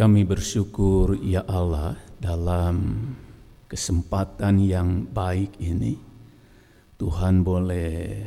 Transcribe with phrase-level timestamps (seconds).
[0.00, 3.04] Kami bersyukur ya Allah dalam
[3.68, 5.92] kesempatan yang baik ini
[6.96, 8.24] Tuhan boleh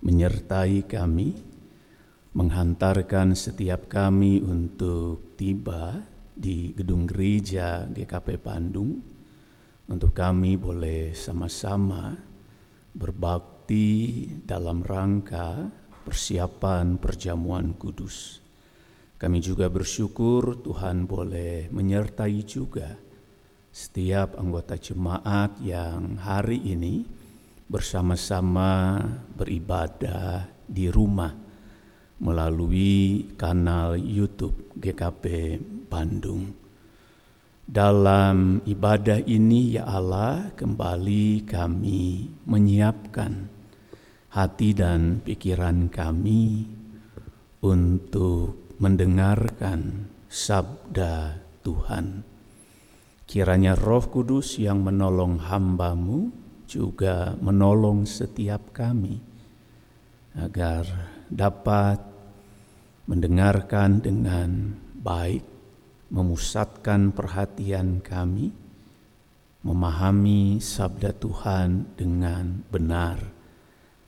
[0.00, 1.36] menyertai kami
[2.32, 6.00] menghantarkan setiap kami untuk tiba
[6.32, 9.04] di gedung gereja GKP Bandung
[9.92, 12.16] untuk kami boleh sama-sama
[12.96, 15.68] berbakti dalam rangka
[16.00, 18.40] persiapan perjamuan kudus.
[19.20, 22.96] Kami juga bersyukur Tuhan boleh menyertai juga
[23.68, 27.04] setiap anggota jemaat yang hari ini
[27.68, 28.96] bersama-sama
[29.36, 31.36] beribadah di rumah
[32.16, 35.60] melalui kanal YouTube GKP
[35.92, 36.56] Bandung.
[37.68, 43.32] Dalam ibadah ini ya Allah kembali kami menyiapkan
[44.32, 46.64] hati dan pikiran kami
[47.60, 52.24] untuk mendengarkan sabda Tuhan.
[53.28, 56.32] Kiranya roh kudus yang menolong hambamu
[56.64, 59.20] juga menolong setiap kami
[60.32, 60.88] agar
[61.28, 62.00] dapat
[63.04, 65.44] mendengarkan dengan baik,
[66.08, 68.48] memusatkan perhatian kami,
[69.60, 73.20] memahami sabda Tuhan dengan benar,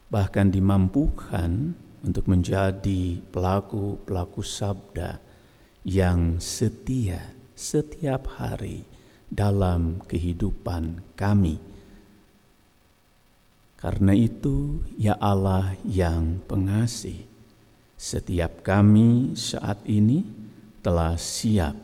[0.09, 5.23] bahkan dimampukan untuk menjadi pelaku-pelaku sabda
[5.87, 8.83] yang setia setiap hari
[9.31, 11.57] dalam kehidupan kami.
[13.79, 17.27] Karena itu, ya Allah yang pengasih,
[17.99, 20.23] setiap kami saat ini
[20.83, 21.75] telah siap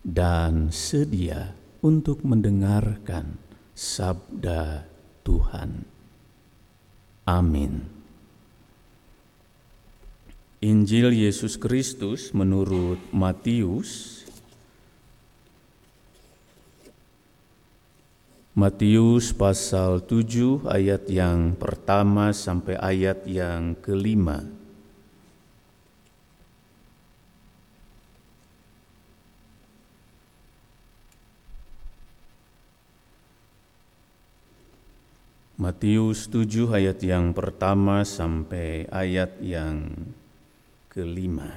[0.00, 1.52] dan sedia
[1.84, 3.36] untuk mendengarkan
[3.76, 4.88] sabda
[5.24, 5.84] Tuhan.
[7.26, 7.95] Amin.
[10.66, 14.26] Injil Yesus Kristus menurut Matius
[18.50, 24.42] Matius pasal 7 ayat yang pertama sampai ayat yang kelima.
[35.54, 39.94] Matius 7 ayat yang pertama sampai ayat yang
[40.96, 41.52] kelima,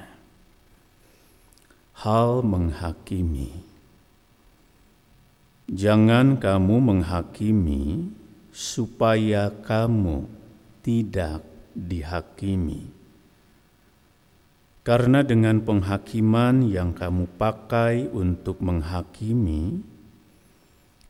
[1.96, 3.56] hal menghakimi.
[5.72, 8.12] Jangan kamu menghakimi
[8.52, 10.28] supaya kamu
[10.84, 11.40] tidak
[11.72, 12.92] dihakimi.
[14.84, 19.80] Karena dengan penghakiman yang kamu pakai untuk menghakimi,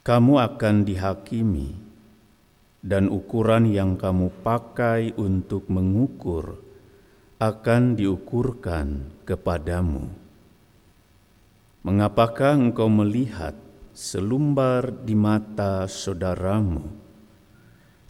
[0.06, 1.74] kamu akan dihakimi,
[2.86, 6.69] dan ukuran yang kamu pakai untuk mengukur
[7.40, 10.12] akan diukurkan kepadamu.
[11.88, 13.56] Mengapakah engkau melihat
[13.96, 16.84] selumbar di mata saudaramu,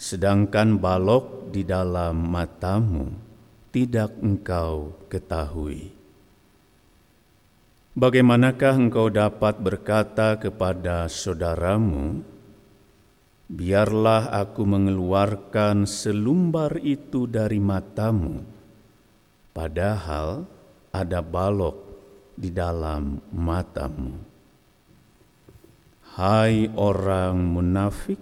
[0.01, 3.13] sedangkan balok di dalam matamu
[3.69, 5.93] tidak engkau ketahui?
[7.93, 12.25] Bagaimanakah engkau dapat berkata kepada saudaramu,
[13.45, 18.57] "Biarlah aku mengeluarkan selumbar itu dari matamu"?
[19.59, 20.47] Padahal
[20.95, 21.75] ada balok
[22.39, 24.15] di dalam matamu.
[26.15, 28.19] Hai orang munafik,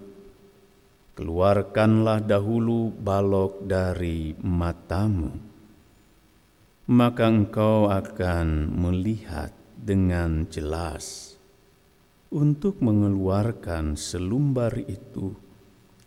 [1.14, 5.30] keluarkanlah dahulu balok dari matamu,
[6.90, 11.38] maka engkau akan melihat dengan jelas
[12.34, 15.38] untuk mengeluarkan selumbar itu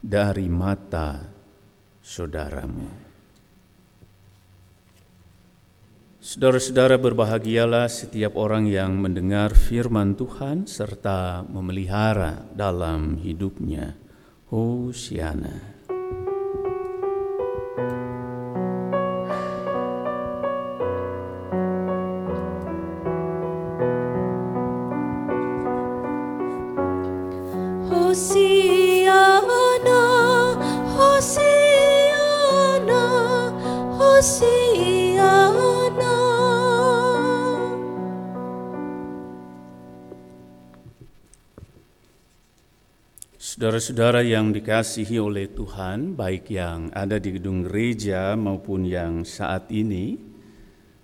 [0.02, 1.22] dari mata
[2.02, 3.09] saudaramu.
[6.20, 13.96] Saudara-saudara berbahagialah setiap orang yang mendengar firman Tuhan serta memelihara dalam hidupnya.
[14.52, 15.79] Hosiana.
[43.90, 50.14] Saudara-saudara yang dikasihi oleh Tuhan, baik yang ada di gedung gereja maupun yang saat ini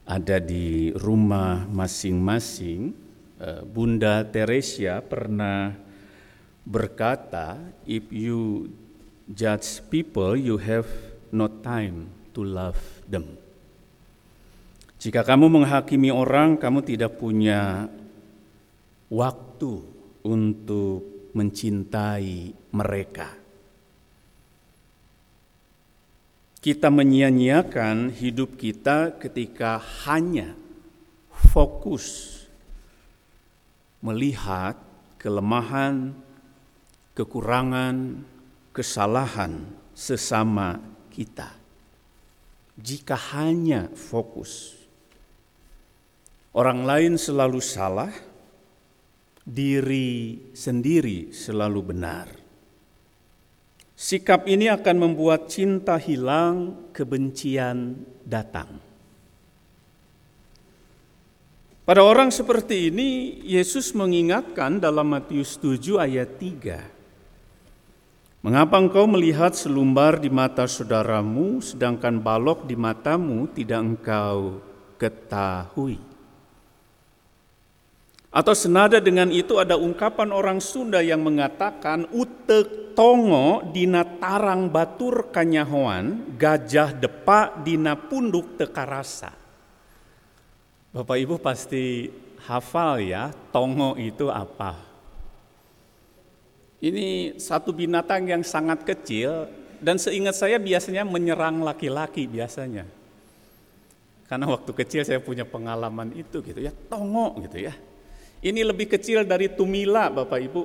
[0.07, 2.95] ada di rumah masing-masing,
[3.43, 5.75] eh, Bunda Teresia pernah
[6.63, 7.59] berkata,
[7.91, 8.71] "If you
[9.35, 10.87] judge people, you have
[11.35, 12.07] no time
[12.39, 13.35] to love them."
[15.03, 17.91] Jika kamu menghakimi orang, kamu tidak punya
[19.11, 19.75] waktu
[20.23, 23.29] untuk mencintai mereka.
[26.57, 29.77] Kita menyia-nyiakan hidup kita ketika
[30.09, 30.57] hanya
[31.31, 32.41] fokus
[34.01, 34.81] melihat
[35.21, 36.17] kelemahan,
[37.13, 38.25] kekurangan,
[38.73, 39.63] kesalahan
[39.95, 40.81] sesama
[41.13, 41.53] kita.
[42.77, 44.75] Jika hanya fokus,
[46.51, 48.13] orang lain selalu salah,
[49.47, 52.27] diri sendiri selalu benar.
[53.97, 57.97] Sikap ini akan membuat cinta hilang, kebencian
[58.27, 58.83] datang.
[61.87, 68.43] Pada orang seperti ini, Yesus mengingatkan dalam Matius 7 ayat 3.
[68.43, 74.59] Mengapa engkau melihat selumbar di mata saudaramu, sedangkan balok di matamu tidak engkau
[74.99, 76.16] ketahui?
[78.37, 85.33] Atau senada dengan itu ada ungkapan orang Sunda yang mengatakan utek tongo dina tarang batur
[85.33, 89.33] kanyahoan gajah depa dina punduk tekarasa.
[90.93, 92.13] Bapak Ibu pasti
[92.45, 94.85] hafal ya tongo itu apa.
[96.85, 99.49] Ini satu binatang yang sangat kecil
[99.81, 102.85] dan seingat saya biasanya menyerang laki-laki biasanya.
[104.29, 107.96] Karena waktu kecil saya punya pengalaman itu gitu ya, tongo gitu ya
[108.47, 110.63] ini lebih kecil dari tumila Bapak Ibu.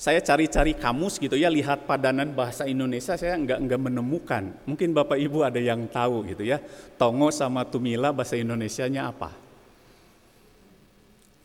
[0.00, 4.42] Saya cari-cari kamus gitu ya, lihat padanan bahasa Indonesia saya enggak enggak menemukan.
[4.66, 6.58] Mungkin Bapak Ibu ada yang tahu gitu ya.
[6.98, 9.30] Tongo sama tumila bahasa Indonesianya apa?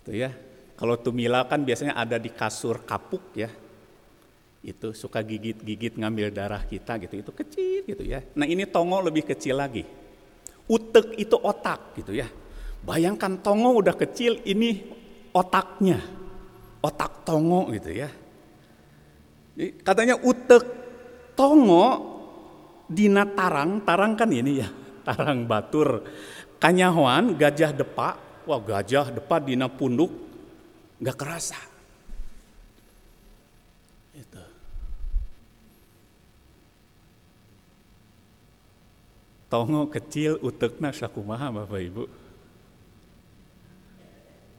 [0.02, 0.34] Itu ya.
[0.74, 3.52] Kalau tumila kan biasanya ada di kasur kapuk ya.
[4.66, 7.14] Itu suka gigit-gigit ngambil darah kita gitu.
[7.14, 8.26] Itu kecil gitu ya.
[8.34, 9.86] Nah, ini tongo lebih kecil lagi.
[10.66, 12.26] Utek itu otak gitu ya.
[12.82, 14.97] Bayangkan tongo udah kecil, ini
[15.38, 16.01] otaknya,
[16.81, 18.10] otak tongo gitu ya.
[19.86, 20.66] Katanya utek
[21.38, 21.86] tongo
[22.89, 24.69] dina tarang, tarang kan ini ya,
[25.07, 26.01] tarang batur.
[26.57, 28.18] Kanyahoan gajah depak,
[28.50, 30.10] wah gajah depak dina punduk
[30.98, 31.78] nggak kerasa.
[39.48, 42.27] Tongo kecil utekna sakumaha Bapak Ibu.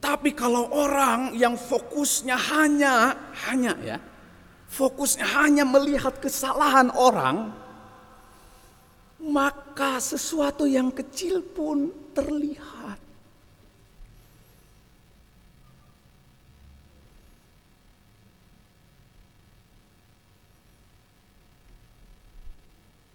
[0.09, 3.13] Tapi kalau orang yang fokusnya hanya
[3.45, 4.01] hanya ya,
[4.73, 7.53] fokusnya hanya melihat kesalahan orang,
[9.21, 12.97] maka sesuatu yang kecil pun terlihat.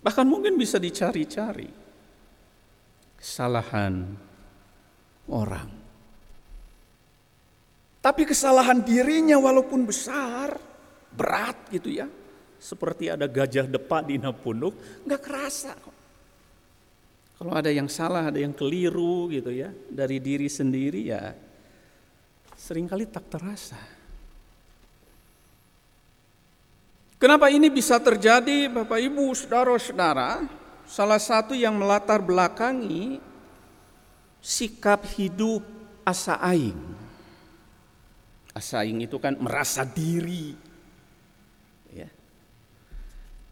[0.05, 1.73] Bahkan mungkin bisa dicari-cari
[3.17, 4.13] kesalahan
[5.25, 5.82] orang.
[8.03, 10.59] Tapi kesalahan dirinya walaupun besar,
[11.15, 12.11] berat gitu ya.
[12.59, 14.75] Seperti ada gajah depak di Napunduk,
[15.07, 15.71] nggak kerasa.
[17.39, 21.31] Kalau ada yang salah, ada yang keliru gitu ya, dari diri sendiri ya
[22.63, 23.75] sering kali tak terasa.
[27.19, 30.47] Kenapa ini bisa terjadi Bapak Ibu, Saudara-saudara?
[30.87, 33.19] Salah satu yang melatar belakangi
[34.39, 35.63] sikap hidup
[36.03, 37.02] asa aing
[38.53, 40.53] Asaing itu kan merasa diri.
[41.89, 42.09] Ya.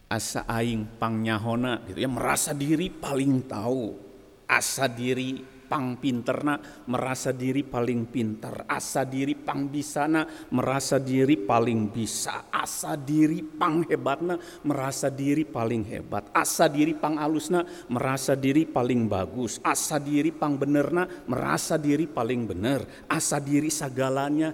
[0.09, 3.97] Asa aing pangnyahona gitu ya, merasa diri paling tahu.
[4.45, 5.41] Asa diri
[5.71, 6.59] pang pinterna
[6.91, 13.87] merasa diri paling pintar, asa diri pang bisana merasa diri paling bisa, asa diri pang
[13.87, 14.35] hebatna
[14.67, 20.59] merasa diri paling hebat, asa diri pang alusna merasa diri paling bagus, asa diri pang
[20.59, 24.51] benerna merasa diri paling bener, asa diri segalanya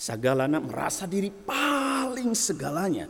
[0.00, 3.04] Sagalana merasa diri paling segalanya.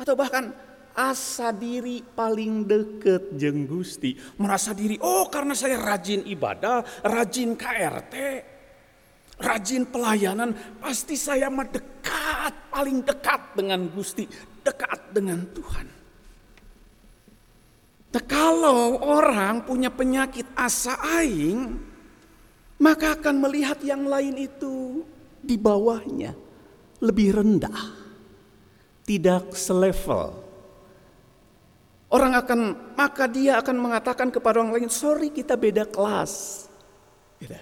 [0.00, 0.48] Atau bahkan
[0.96, 4.16] asa diri paling deket jeng Gusti.
[4.40, 8.14] Merasa diri, oh karena saya rajin ibadah, rajin KRT,
[9.44, 14.24] rajin pelayanan, pasti saya mah dekat, paling dekat dengan Gusti,
[14.64, 15.86] dekat dengan Tuhan.
[18.14, 21.76] Nah, kalau orang punya penyakit asa aing,
[22.80, 25.04] maka akan melihat yang lain itu
[25.44, 26.32] di bawahnya
[27.04, 27.80] lebih rendah,
[29.04, 30.40] tidak selevel.
[32.08, 32.60] Orang akan
[32.94, 36.64] maka dia akan mengatakan kepada orang lain, sorry kita beda kelas.
[37.42, 37.58] Gitu.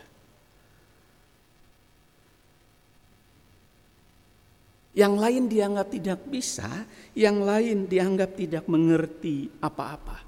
[4.93, 6.69] Yang lain dianggap tidak bisa,
[7.17, 10.21] yang lain dianggap tidak mengerti apa-apa.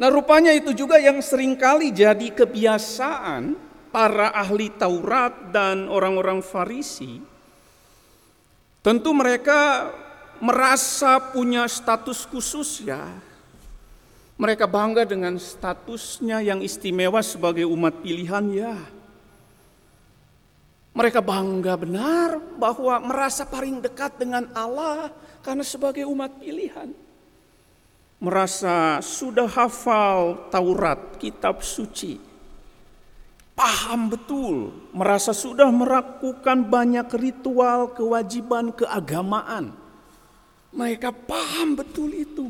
[0.00, 7.20] Nah rupanya itu juga yang sering kali jadi kebiasaan para ahli Taurat dan orang-orang Farisi,
[8.80, 9.92] tentu mereka
[10.40, 13.04] merasa punya status khusus ya.
[14.40, 18.74] Mereka bangga dengan statusnya yang istimewa sebagai umat pilihan ya.
[20.96, 25.12] Mereka bangga benar bahwa merasa paling dekat dengan Allah
[25.44, 26.90] karena sebagai umat pilihan.
[28.18, 32.31] Merasa sudah hafal Taurat, kitab suci
[33.52, 39.76] paham betul, merasa sudah melakukan banyak ritual, kewajiban, keagamaan.
[40.72, 42.48] Mereka paham betul itu.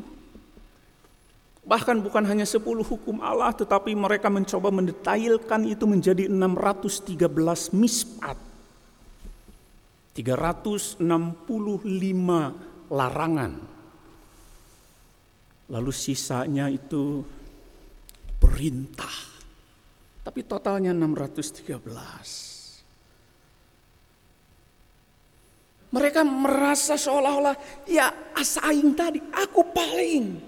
[1.63, 8.35] Bahkan bukan hanya 10 hukum Allah, tetapi mereka mencoba mendetailkan itu menjadi 613 mispat.
[10.11, 10.99] 365
[12.91, 13.51] larangan.
[15.71, 17.23] Lalu sisanya itu
[18.37, 19.32] perintah
[20.23, 21.83] tapi totalnya 613.
[25.93, 30.41] Mereka merasa seolah-olah ya asaing tadi, aku paling.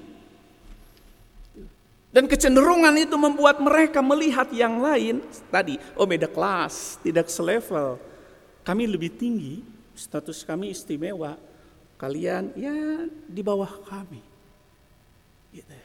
[2.10, 5.20] Dan kecenderungan itu membuat mereka melihat yang lain
[5.52, 8.00] tadi, oh beda kelas, tidak selevel.
[8.66, 9.62] Kami lebih tinggi,
[9.94, 11.38] status kami istimewa.
[12.00, 14.24] Kalian ya di bawah kami.
[15.54, 15.85] Gitu.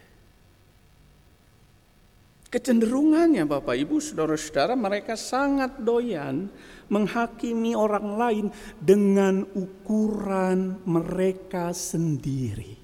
[2.51, 6.51] Kecenderungannya Bapak Ibu Saudara-saudara mereka sangat doyan
[6.91, 8.47] menghakimi orang lain
[8.83, 12.75] dengan ukuran mereka sendiri.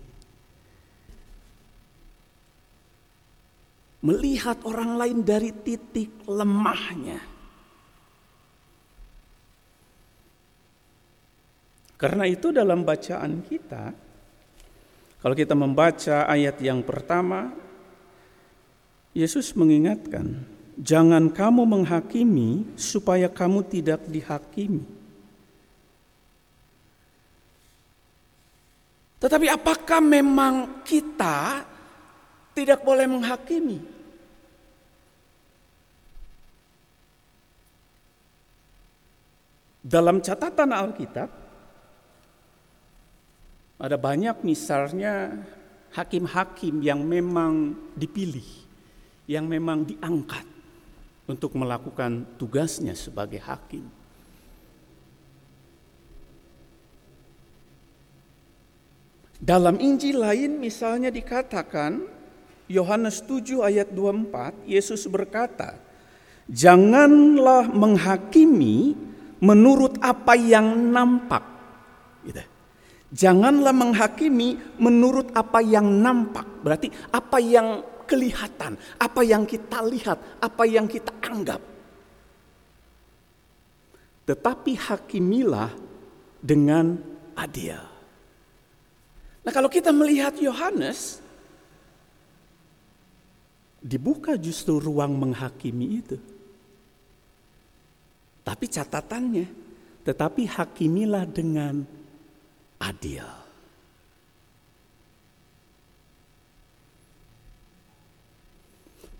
[4.06, 7.18] Melihat orang lain dari titik lemahnya.
[11.98, 13.90] Karena itu dalam bacaan kita,
[15.18, 17.65] kalau kita membaca ayat yang pertama,
[19.16, 20.44] Yesus mengingatkan,
[20.76, 24.84] "Jangan kamu menghakimi supaya kamu tidak dihakimi."
[29.16, 31.64] Tetapi apakah memang kita
[32.52, 33.80] tidak boleh menghakimi?
[39.80, 41.30] Dalam catatan Alkitab
[43.80, 45.40] ada banyak misalnya
[45.96, 48.65] hakim-hakim yang memang dipilih
[49.26, 50.46] yang memang diangkat
[51.26, 53.86] untuk melakukan tugasnya sebagai hakim.
[59.36, 62.08] Dalam Injil lain misalnya dikatakan
[62.66, 65.76] Yohanes 7 ayat 24 Yesus berkata,
[66.48, 68.96] "Janganlah menghakimi
[69.38, 71.44] menurut apa yang nampak."
[72.24, 72.42] Gitu.
[73.12, 76.46] Janganlah menghakimi menurut apa yang nampak.
[76.64, 81.60] Berarti apa yang kelihatan, apa yang kita lihat, apa yang kita anggap.
[84.26, 85.70] Tetapi hakimilah
[86.42, 86.98] dengan
[87.36, 87.78] adil.
[89.46, 91.22] Nah, kalau kita melihat Yohanes,
[93.78, 96.18] dibuka justru ruang menghakimi itu.
[98.42, 99.46] Tapi catatannya,
[100.02, 101.86] tetapi hakimilah dengan
[102.82, 103.45] adil.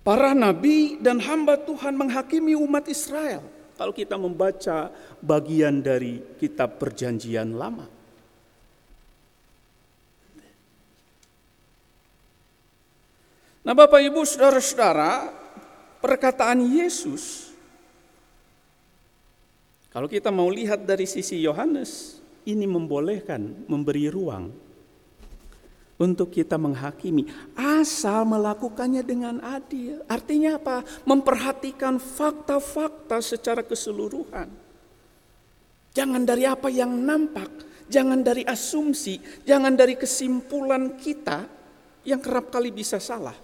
[0.06, 3.42] Para nabi dan hamba Tuhan menghakimi umat Israel.
[3.74, 7.90] Kalau kita membaca bagian dari kitab Perjanjian Lama,
[13.66, 15.26] Nah, Bapak Ibu, saudara-saudara,
[15.98, 17.50] perkataan Yesus,
[19.90, 24.54] kalau kita mau lihat dari sisi Yohanes, ini membolehkan memberi ruang
[25.96, 30.04] untuk kita menghakimi asal melakukannya dengan adil.
[30.08, 30.84] Artinya apa?
[31.08, 34.48] Memperhatikan fakta-fakta secara keseluruhan.
[35.96, 37.48] Jangan dari apa yang nampak,
[37.88, 39.16] jangan dari asumsi,
[39.48, 41.48] jangan dari kesimpulan kita
[42.04, 43.34] yang kerap kali bisa salah.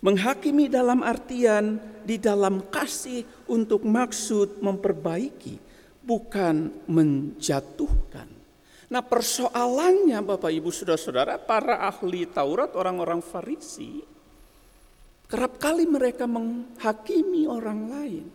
[0.00, 5.60] Menghakimi dalam artian di dalam kasih untuk maksud memperbaiki,
[6.00, 8.39] bukan menjatuhkan.
[8.90, 14.02] Nah persoalannya Bapak Ibu Saudara-saudara, para ahli Taurat, orang-orang Farisi,
[15.30, 18.26] kerap kali mereka menghakimi orang lain.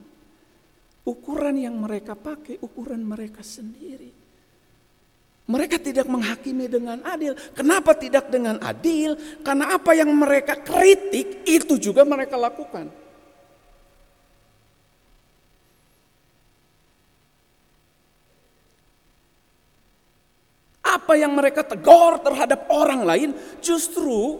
[1.05, 4.09] Ukuran yang mereka pakai, ukuran mereka sendiri.
[5.45, 7.37] Mereka tidak menghakimi dengan adil.
[7.53, 9.13] Kenapa tidak dengan adil?
[9.45, 13.04] Karena apa yang mereka kritik, itu juga mereka lakukan.
[21.15, 23.29] Yang mereka tegur terhadap orang lain
[23.63, 24.39] justru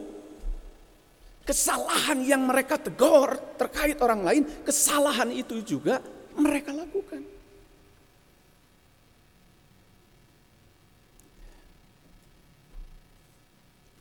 [1.46, 6.01] Kesalahan yang mereka tegur terkait orang lain, kesalahan itu juga
[6.34, 7.22] mereka lakukan.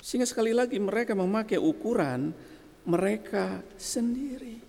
[0.01, 2.33] Sehingga sekali lagi mereka memakai ukuran
[2.89, 4.65] mereka sendiri.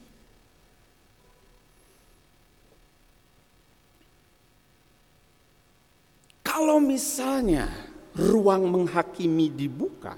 [6.43, 7.71] Kalau misalnya
[8.15, 10.15] ruang menghakimi dibuka,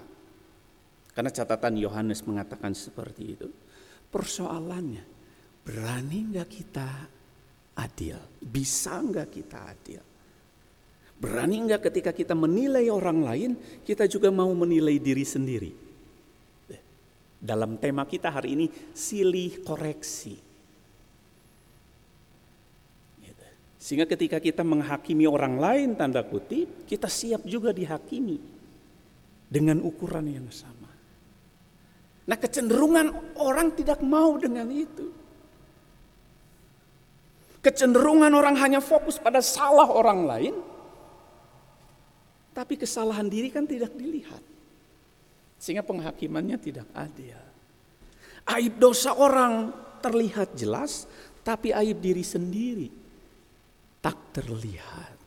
[1.13, 3.49] karena catatan Yohanes mengatakan seperti itu.
[4.07, 5.03] Persoalannya,
[5.65, 6.89] berani nggak kita
[7.77, 8.17] adil?
[8.37, 10.01] Bisa nggak kita adil?
[11.17, 13.51] Berani nggak ketika kita menilai orang lain,
[13.81, 15.71] kita juga mau menilai diri sendiri?
[17.37, 18.65] Dalam tema kita hari ini,
[18.97, 20.37] silih koreksi.
[23.21, 23.47] Gitu.
[23.77, 28.41] Sehingga ketika kita menghakimi orang lain, tanda kutip, kita siap juga dihakimi
[29.45, 30.89] dengan ukuran yang sama.
[32.27, 35.13] Nah kecenderungan orang tidak mau dengan itu.
[37.61, 40.55] Kecenderungan orang hanya fokus pada salah orang lain.
[42.57, 44.41] Tapi kesalahan diri kan tidak dilihat.
[45.61, 47.37] Sehingga penghakimannya tidak adil.
[48.49, 49.69] Aib dosa orang
[50.01, 51.05] terlihat jelas,
[51.45, 53.06] tapi aib diri sendiri
[54.07, 55.19] tak terlihat.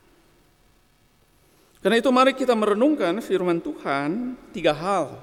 [1.84, 5.20] Karena itu mari kita merenungkan firman Tuhan tiga hal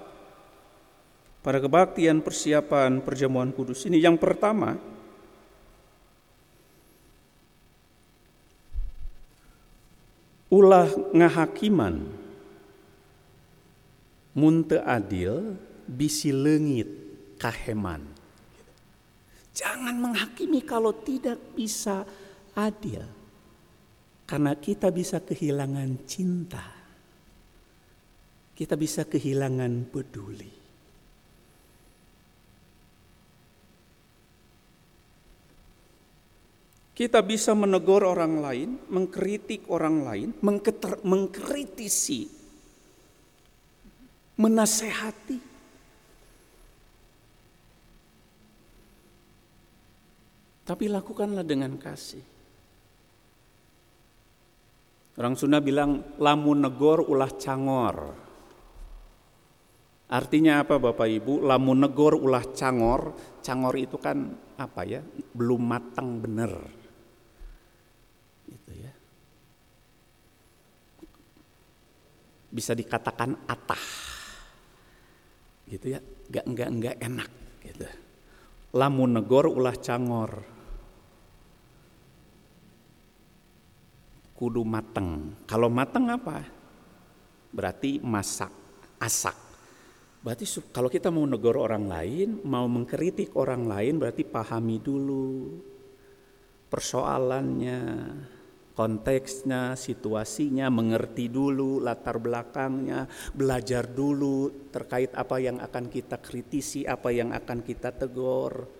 [1.41, 3.97] pada kebaktian persiapan perjamuan kudus ini.
[3.97, 4.77] Yang pertama,
[10.53, 12.05] ulah ngahakiman
[14.37, 15.57] munte adil
[15.89, 16.89] bisi lengit
[17.41, 18.05] kaheman.
[19.57, 22.05] Jangan menghakimi kalau tidak bisa
[22.53, 23.16] adil.
[24.27, 26.65] Karena kita bisa kehilangan cinta.
[28.51, 30.51] Kita bisa kehilangan peduli.
[36.97, 42.25] Kita bisa menegur orang lain, mengkritik orang lain, mengketer, mengkritisi,
[44.41, 45.39] menasehati.
[50.65, 52.36] Tapi lakukanlah dengan kasih.
[55.17, 58.13] Orang Sunda bilang lamun negor ulah cangor.
[60.07, 61.43] Artinya apa Bapak Ibu?
[61.43, 65.01] Lamun negor ulah cangor, cangor itu kan apa ya?
[65.33, 66.77] Belum matang benar.
[72.47, 73.85] bisa dikatakan atah
[75.69, 77.85] gitu ya nggak nggak nggak enak gitu
[78.73, 80.41] lamun negor ulah cangor
[84.37, 85.33] kudu mateng.
[85.49, 86.45] Kalau mateng apa?
[87.49, 88.53] Berarti masak
[89.01, 89.33] asak.
[90.21, 95.57] Berarti kalau kita mau negor orang lain mau mengkritik orang lain berarti pahami dulu
[96.67, 97.81] persoalannya
[98.77, 107.09] konteksnya, situasinya, mengerti dulu latar belakangnya, belajar dulu terkait apa yang akan kita kritisi, apa
[107.09, 108.76] yang akan kita tegur.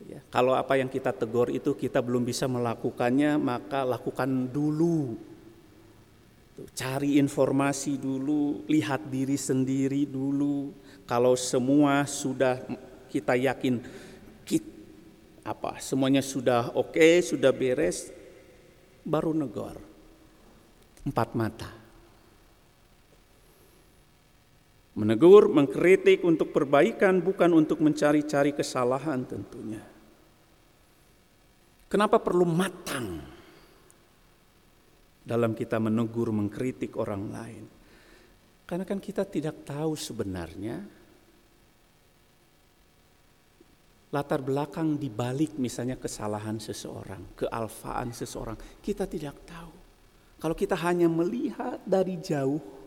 [0.00, 0.20] Gitu ya.
[0.32, 5.20] Kalau apa yang kita tegur itu kita belum bisa melakukannya, maka lakukan dulu.
[6.72, 10.72] Cari informasi dulu, lihat diri sendiri dulu.
[11.04, 12.60] Kalau semua sudah
[13.12, 13.80] kita yakin
[14.44, 14.72] kita,
[15.44, 18.08] apa semuanya sudah oke, okay, sudah beres,
[19.04, 19.80] baru negor.
[21.04, 21.79] Empat mata.
[24.90, 29.82] Menegur, mengkritik untuk perbaikan bukan untuk mencari-cari kesalahan tentunya.
[31.86, 33.22] Kenapa perlu matang
[35.22, 37.64] dalam kita menegur, mengkritik orang lain?
[38.66, 40.78] Karena kan kita tidak tahu sebenarnya
[44.10, 49.74] latar belakang di balik misalnya kesalahan seseorang, kealfaan seseorang, kita tidak tahu.
[50.38, 52.79] Kalau kita hanya melihat dari jauh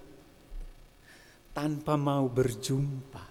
[1.54, 3.24] tanpa mau berjumpa.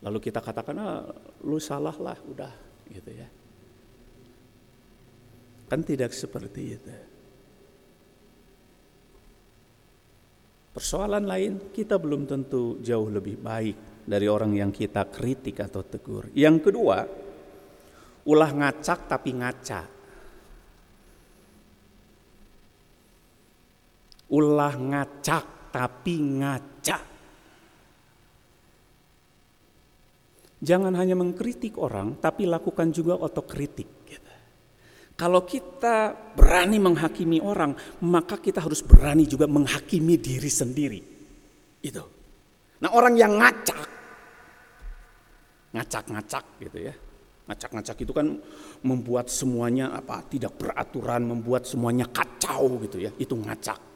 [0.00, 1.06] Lalu kita katakan, ah,
[1.46, 2.52] lu salah lah, udah
[2.90, 3.28] gitu ya.
[5.70, 6.90] Kan tidak seperti itu.
[10.70, 16.30] Persoalan lain kita belum tentu jauh lebih baik dari orang yang kita kritik atau tegur.
[16.34, 16.98] Yang kedua,
[18.26, 19.99] ulah ngacak tapi ngaca.
[24.30, 26.98] Ulah ngacak tapi ngaca.
[30.60, 33.88] Jangan hanya mengkritik orang, tapi lakukan juga otokritik.
[34.04, 34.30] Gitu.
[35.16, 37.72] Kalau kita berani menghakimi orang,
[38.04, 41.00] maka kita harus berani juga menghakimi diri sendiri.
[41.80, 42.04] Itu.
[42.80, 43.80] Nah orang yang ngacak,
[45.72, 46.94] ngacak-ngacak gitu ya.
[47.48, 48.28] Ngacak-ngacak itu kan
[48.84, 53.10] membuat semuanya apa tidak beraturan, membuat semuanya kacau gitu ya.
[53.16, 53.89] Itu ngacak.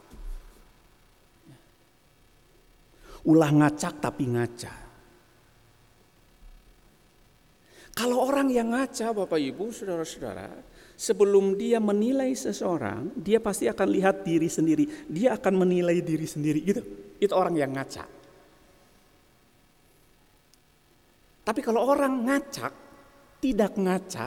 [3.24, 4.84] Ulah ngacak tapi ngaca.
[7.94, 10.50] Kalau orang yang ngaca Bapak Ibu, Saudara-saudara,
[10.98, 14.84] sebelum dia menilai seseorang, dia pasti akan lihat diri sendiri.
[15.06, 16.82] Dia akan menilai diri sendiri gitu.
[17.22, 18.04] Itu orang yang ngaca.
[21.44, 22.72] Tapi kalau orang ngacak,
[23.38, 24.26] tidak ngaca,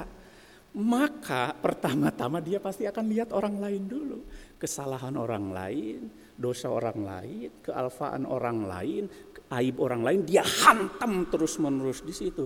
[0.77, 4.19] maka pertama-tama dia pasti akan lihat orang lain dulu.
[4.57, 9.03] Kesalahan orang lain, dosa orang lain, kealfaan orang lain,
[9.57, 12.45] aib orang lain, dia hantam terus-menerus di situ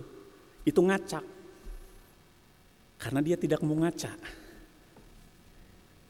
[0.66, 1.26] itu ngacak.
[3.02, 4.14] Karena dia tidak mau ngaca.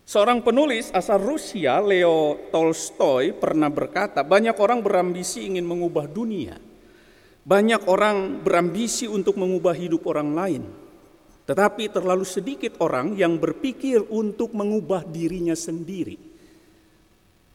[0.04, 6.60] Seorang penulis asal Rusia, Leo Tolstoy, pernah berkata, banyak orang berambisi ingin mengubah dunia.
[7.42, 10.64] Banyak orang berambisi untuk mengubah hidup orang lain.
[11.46, 16.32] Tetapi terlalu sedikit orang yang berpikir untuk mengubah dirinya sendiri.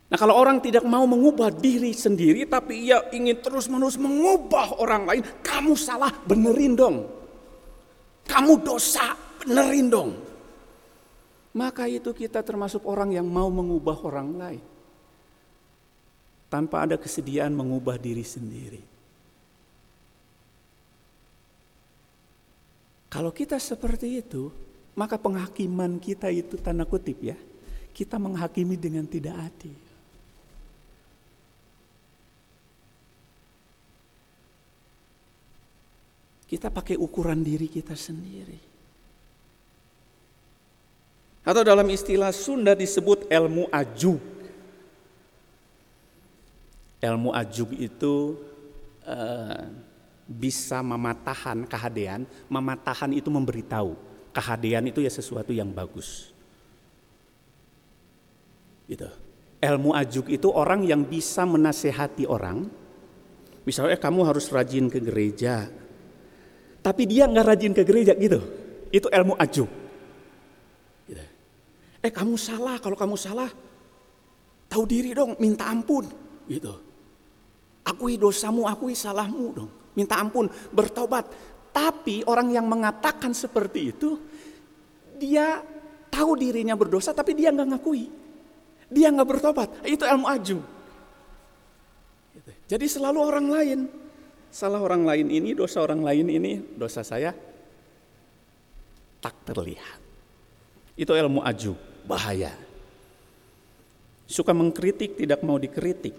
[0.07, 5.22] Nah kalau orang tidak mau mengubah diri sendiri tapi ia ingin terus-menerus mengubah orang lain,
[5.42, 6.96] kamu salah, benerin dong.
[8.27, 10.11] Kamu dosa, benerin dong.
[11.57, 14.62] Maka itu kita termasuk orang yang mau mengubah orang lain.
[16.46, 18.95] Tanpa ada kesediaan mengubah diri sendiri.
[23.16, 24.52] Kalau kita seperti itu,
[24.92, 27.33] maka penghakiman kita itu tanda kutip ya.
[27.96, 29.72] Kita menghakimi dengan tidak adil.
[36.44, 38.61] Kita pakai ukuran diri kita sendiri.
[41.40, 44.20] Atau dalam istilah Sunda disebut ilmu ajug.
[47.00, 48.37] Ilmu ajug itu
[49.09, 49.86] uh,
[50.26, 52.26] bisa mematahan kehadian.
[52.50, 53.94] Mematahan itu memberitahu.
[54.34, 56.34] Kehadian itu ya sesuatu yang bagus.
[58.90, 59.08] Gitu.
[59.62, 62.68] Ilmu ajug itu orang yang bisa menasehati orang.
[63.66, 65.66] Misalnya kamu harus rajin ke gereja,
[66.86, 68.38] tapi dia nggak rajin ke gereja gitu.
[68.94, 69.66] Itu ilmu aju.
[71.10, 71.24] Gitu.
[71.98, 73.50] Eh kamu salah, kalau kamu salah,
[74.70, 76.06] tahu diri dong, minta ampun.
[76.46, 76.86] Gitu.
[77.87, 79.70] Akui dosamu, akui salahmu dong.
[79.94, 81.31] Minta ampun, bertobat.
[81.70, 84.18] Tapi orang yang mengatakan seperti itu,
[85.16, 85.62] dia
[86.11, 88.11] tahu dirinya berdosa tapi dia nggak ngakui.
[88.90, 89.68] Dia nggak bertobat.
[89.87, 90.59] Itu ilmu aju.
[92.35, 92.51] Gitu.
[92.66, 93.81] Jadi selalu orang lain
[94.57, 97.37] salah orang lain ini, dosa orang lain ini, dosa saya
[99.20, 100.01] tak terlihat.
[100.96, 101.77] Itu ilmu aju,
[102.09, 102.57] bahaya.
[104.25, 106.16] Suka mengkritik, tidak mau dikritik.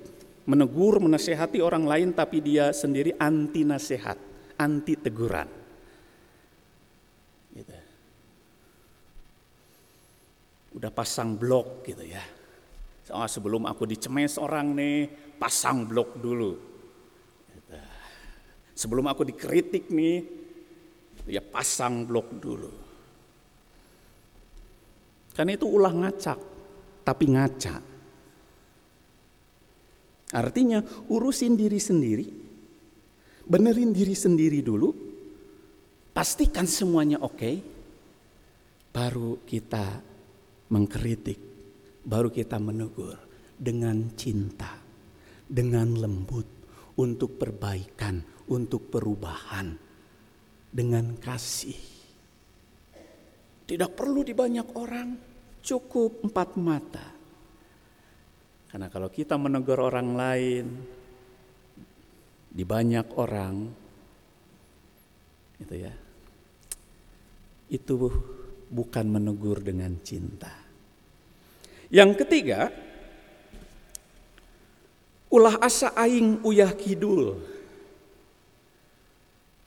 [0.47, 4.15] Menegur, menasehati orang lain tapi dia sendiri anti nasihat,
[4.55, 5.49] anti teguran.
[7.51, 7.75] Gitu.
[10.79, 12.23] Udah pasang blok gitu ya.
[13.11, 16.67] Oh, sebelum aku dicemes orang nih, pasang blok dulu
[18.77, 20.21] Sebelum aku dikritik nih,
[21.25, 22.69] ya pasang blok dulu.
[25.33, 26.37] Karena itu ulah ngacak,
[27.01, 27.81] tapi ngaca.
[30.35, 32.27] Artinya urusin diri sendiri,
[33.47, 34.91] benerin diri sendiri dulu,
[36.11, 37.51] pastikan semuanya oke,
[38.91, 40.03] baru kita
[40.67, 41.39] mengkritik,
[42.03, 43.15] baru kita menegur
[43.55, 44.75] dengan cinta,
[45.47, 46.47] dengan lembut
[46.99, 48.19] untuk perbaikan,
[48.51, 49.79] untuk perubahan
[50.67, 51.79] dengan kasih.
[53.67, 55.09] Tidak perlu di banyak orang,
[55.63, 57.16] cukup empat mata.
[58.77, 60.65] Karena kalau kita menegur orang lain
[62.45, 63.73] di banyak orang,
[65.57, 65.89] itu ya,
[67.73, 67.93] itu
[68.69, 70.53] bukan menegur dengan cinta.
[71.89, 72.69] Yang ketiga,
[75.33, 77.33] ulah asa aing uyah kidul.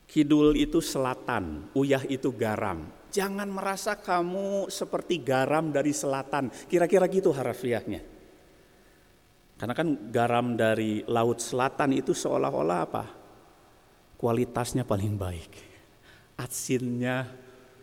[0.07, 2.87] Kidul itu selatan, uyah itu garam.
[3.11, 6.55] Jangan merasa kamu seperti garam dari selatan.
[6.71, 8.20] Kira-kira gitu harafiahnya.
[9.61, 13.05] Karena kan garam dari laut selatan itu seolah-olah apa?
[14.17, 15.53] Kualitasnya paling baik.
[16.41, 17.29] Asinnya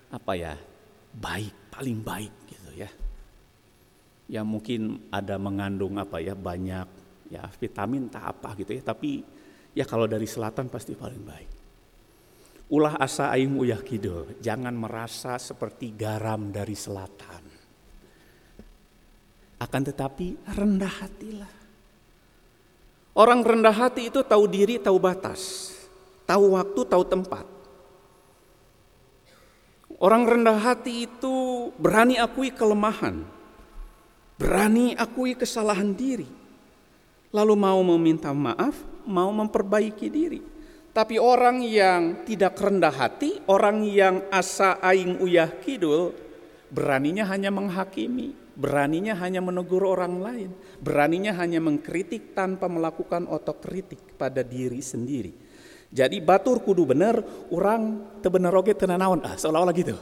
[0.10, 0.58] apa ya?
[1.13, 2.90] Baik, paling baik gitu ya.
[4.26, 6.90] Ya mungkin ada mengandung apa ya banyak
[7.30, 8.82] ya vitamin tak apa gitu ya.
[8.82, 9.22] Tapi
[9.78, 11.52] ya kalau dari selatan pasti paling baik.
[12.74, 17.44] Ulah asa aing uyah kidul, jangan merasa seperti garam dari selatan.
[19.62, 21.57] Akan tetapi rendah hatilah.
[23.18, 25.74] Orang rendah hati itu tahu diri, tahu batas,
[26.30, 27.50] tahu waktu, tahu tempat.
[29.98, 31.36] Orang rendah hati itu
[31.82, 33.26] berani akui kelemahan,
[34.38, 36.30] berani akui kesalahan diri,
[37.34, 40.42] lalu mau meminta maaf, mau memperbaiki diri.
[40.94, 46.14] Tapi orang yang tidak rendah hati, orang yang asa aing uyah kidul,
[46.70, 50.50] beraninya hanya menghakimi, beraninya hanya menegur orang lain,
[50.82, 55.32] beraninya hanya mengkritik tanpa melakukan otokritik pada diri sendiri.
[55.93, 57.22] Jadi batur kudu bener,
[57.54, 59.96] orang tebener oge tenanawan, ah seolah-olah gitu.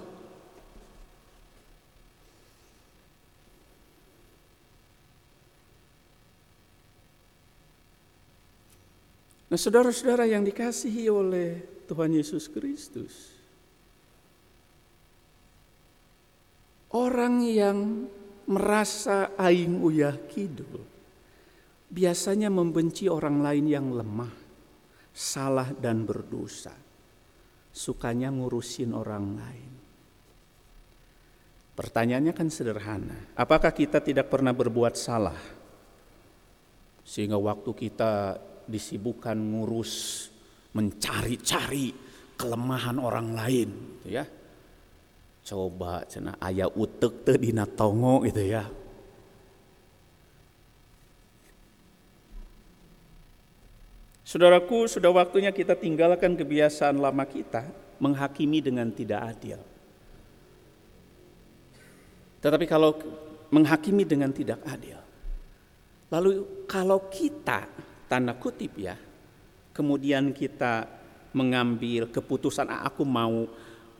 [9.45, 13.35] Nah saudara-saudara yang dikasihi oleh Tuhan Yesus Kristus.
[16.89, 18.09] Orang yang
[18.45, 20.85] merasa aing uyah kidul
[21.89, 24.33] biasanya membenci orang lain yang lemah,
[25.13, 26.73] salah dan berdosa.
[27.75, 29.71] Sukanya ngurusin orang lain.
[31.75, 35.35] Pertanyaannya kan sederhana, apakah kita tidak pernah berbuat salah?
[37.03, 40.25] Sehingga waktu kita disibukkan ngurus,
[40.71, 41.91] mencari-cari
[42.39, 44.23] kelemahan orang lain, gitu ya
[45.45, 48.65] coba cina ayah utek te dina tongo gitu ya
[54.25, 57.69] Saudaraku, sudah waktunya kita tinggalkan kebiasaan lama kita
[58.01, 59.61] menghakimi dengan tidak adil.
[62.41, 62.97] Tetapi kalau
[63.53, 64.97] menghakimi dengan tidak adil,
[66.09, 67.69] lalu kalau kita
[68.09, 68.97] tanda kutip ya,
[69.77, 70.89] kemudian kita
[71.37, 73.45] mengambil keputusan ah, aku mau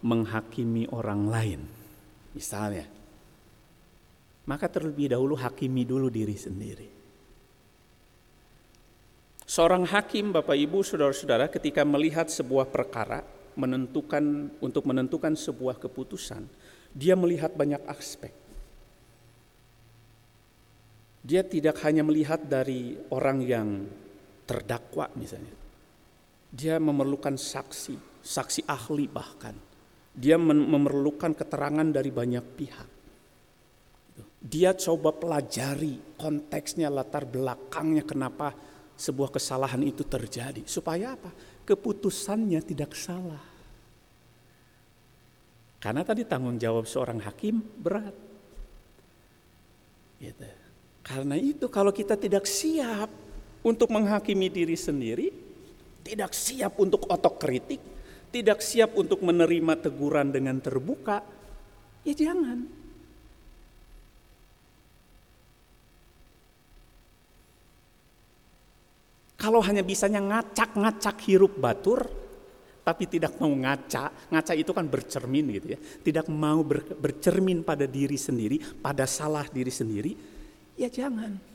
[0.06, 1.62] menghakimi orang lain,
[2.38, 2.86] misalnya,
[4.46, 6.88] maka terlebih dahulu hakimi dulu diri sendiri.
[9.46, 13.26] Seorang hakim, Bapak Ibu, saudara-saudara, ketika melihat sebuah perkara,
[13.58, 16.46] menentukan untuk menentukan sebuah keputusan,
[16.94, 18.34] dia melihat banyak aspek.
[21.26, 23.90] Dia tidak hanya melihat dari orang yang
[24.46, 25.58] terdakwa misalnya.
[26.54, 29.65] Dia memerlukan saksi, saksi ahli bahkan.
[30.16, 32.90] Dia memerlukan keterangan dari banyak pihak.
[34.46, 38.56] Dia coba pelajari konteksnya, latar belakangnya kenapa
[38.96, 40.64] sebuah kesalahan itu terjadi.
[40.64, 41.34] Supaya apa?
[41.68, 43.44] Keputusannya tidak salah.
[45.82, 48.16] Karena tadi tanggung jawab seorang hakim berat.
[50.18, 50.50] Gitu.
[51.06, 53.12] Karena itu kalau kita tidak siap
[53.62, 55.30] untuk menghakimi diri sendiri,
[56.02, 57.78] tidak siap untuk otokritik,
[58.36, 61.24] tidak siap untuk menerima teguran dengan terbuka,
[62.04, 62.68] ya jangan.
[69.40, 72.04] Kalau hanya bisanya ngacak-ngacak hirup batur,
[72.84, 77.88] tapi tidak mau ngaca, ngaca itu kan bercermin gitu ya, tidak mau ber, bercermin pada
[77.88, 80.12] diri sendiri, pada salah diri sendiri,
[80.76, 81.55] ya jangan.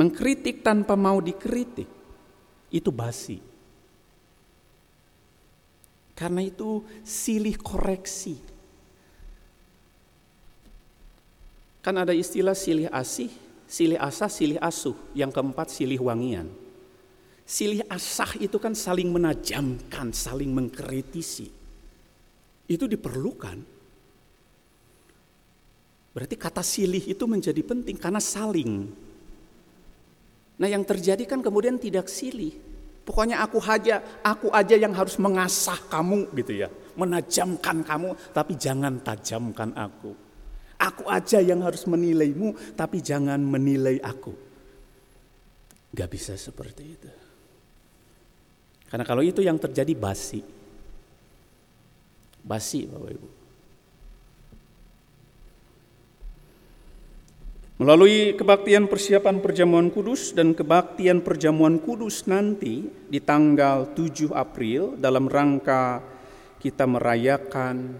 [0.00, 1.84] Mengkritik tanpa mau dikritik
[2.72, 3.36] itu basi.
[6.16, 8.40] Karena itu silih koreksi.
[11.84, 13.28] Kan ada istilah silih asih,
[13.68, 14.96] silih asah, silih asuh.
[15.12, 16.48] Yang keempat silih wangian.
[17.44, 21.52] Silih asah itu kan saling menajamkan, saling mengkritisi.
[22.72, 23.58] Itu diperlukan.
[26.16, 28.88] Berarti kata silih itu menjadi penting karena saling
[30.60, 32.52] Nah yang terjadi kan kemudian tidak silih.
[33.00, 36.68] Pokoknya aku aja, aku aja yang harus mengasah kamu gitu ya.
[37.00, 40.12] Menajamkan kamu, tapi jangan tajamkan aku.
[40.76, 44.36] Aku aja yang harus menilaimu, tapi jangan menilai aku.
[45.96, 47.10] Gak bisa seperti itu.
[48.92, 50.44] Karena kalau itu yang terjadi basi.
[52.44, 53.28] Basi Bapak Ibu.
[57.80, 65.24] Melalui kebaktian persiapan perjamuan kudus dan kebaktian perjamuan kudus nanti di tanggal 7 April dalam
[65.24, 66.04] rangka
[66.60, 67.96] kita merayakan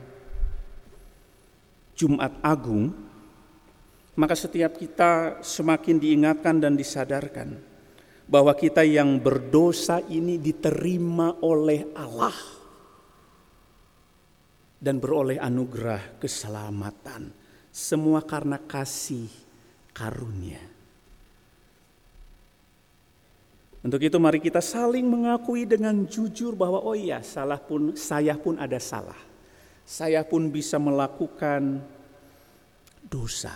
[1.97, 2.93] Jumat Agung,
[4.21, 7.57] maka setiap kita semakin diingatkan dan disadarkan
[8.29, 12.37] bahwa kita yang berdosa ini diterima oleh Allah
[14.77, 17.33] dan beroleh anugerah keselamatan.
[17.73, 19.50] Semua karena kasih
[20.01, 20.65] karunia.
[23.81, 28.57] Untuk itu mari kita saling mengakui dengan jujur bahwa oh iya salah pun saya pun
[28.57, 29.17] ada salah.
[29.85, 31.81] Saya pun bisa melakukan
[33.05, 33.53] dosa.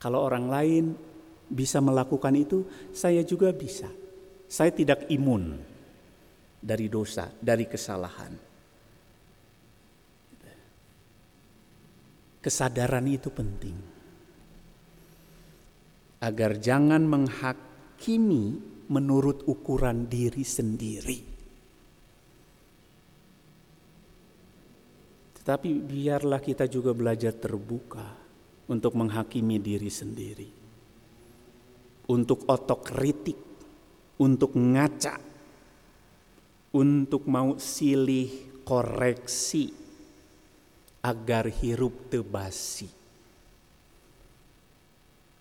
[0.00, 0.84] Kalau orang lain
[1.48, 3.88] bisa melakukan itu, saya juga bisa.
[4.44, 5.56] Saya tidak imun
[6.60, 8.32] dari dosa, dari kesalahan.
[12.44, 13.93] Kesadaran itu penting.
[16.24, 18.56] Agar jangan menghakimi
[18.88, 21.20] menurut ukuran diri sendiri.
[25.36, 28.16] Tetapi biarlah kita juga belajar terbuka
[28.72, 30.48] untuk menghakimi diri sendiri.
[32.08, 33.40] Untuk otokritik,
[34.24, 35.20] untuk ngaca,
[36.72, 39.68] untuk mau silih koreksi
[41.04, 43.03] agar hirup tebasi.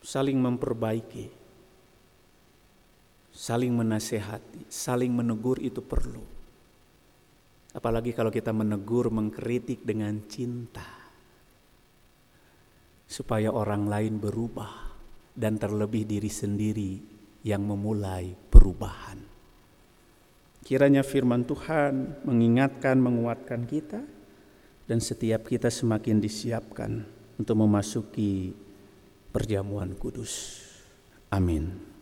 [0.04, 1.32] Saling memperbaiki,
[3.32, 6.22] saling menasehati, saling menegur itu perlu.
[7.72, 10.86] Apalagi kalau kita menegur, mengkritik dengan cinta.
[13.08, 14.92] Supaya orang lain berubah
[15.34, 17.00] dan terlebih diri sendiri
[17.48, 19.18] yang memulai perubahan.
[20.64, 24.00] Kiranya firman Tuhan mengingatkan, menguatkan kita
[24.88, 27.04] dan setiap kita semakin disiapkan
[27.36, 28.56] untuk memasuki
[29.34, 30.62] perjamuan kudus.
[31.34, 31.93] Amin.